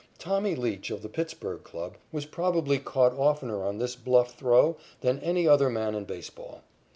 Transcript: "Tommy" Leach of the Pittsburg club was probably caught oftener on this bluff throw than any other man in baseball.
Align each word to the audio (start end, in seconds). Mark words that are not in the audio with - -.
"Tommy" 0.17 0.55
Leach 0.55 0.89
of 0.89 1.03
the 1.03 1.09
Pittsburg 1.09 1.61
club 1.63 1.95
was 2.11 2.25
probably 2.25 2.79
caught 2.79 3.13
oftener 3.19 3.63
on 3.63 3.77
this 3.77 3.95
bluff 3.95 4.33
throw 4.33 4.75
than 5.01 5.19
any 5.19 5.47
other 5.47 5.69
man 5.69 5.93
in 5.93 6.05
baseball. 6.05 6.63